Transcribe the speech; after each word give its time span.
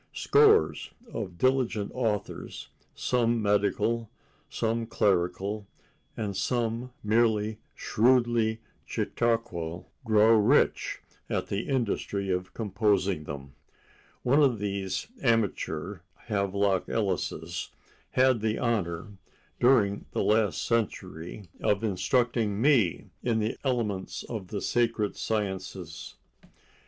Scores 0.15 0.89
of 1.13 1.37
diligent 1.37 1.91
authors, 1.93 2.69
some 2.95 3.39
medical, 3.39 4.09
some 4.49 4.87
clerical 4.87 5.67
and 6.17 6.35
some 6.35 6.91
merely 7.03 7.59
shrewdly 7.75 8.61
chautauqual, 8.83 9.91
grow 10.03 10.35
rich 10.35 11.01
at 11.29 11.49
the 11.49 11.69
industry 11.69 12.31
of 12.31 12.55
composing 12.55 13.25
them. 13.25 13.53
One 14.23 14.41
of 14.41 14.57
these 14.57 15.05
amateur 15.21 15.99
Havelock 16.15 16.87
Ellises 16.87 17.69
had 18.13 18.41
the 18.41 18.57
honor, 18.57 19.09
during 19.59 20.07
the 20.13 20.23
last 20.23 20.65
century, 20.65 21.47
of 21.61 21.83
instructing 21.83 22.59
me 22.59 23.11
in 23.21 23.37
the 23.37 23.55
elements 23.63 24.23
of 24.23 24.47
the 24.47 24.61
sacred 24.61 25.15
sciences. 25.15 26.15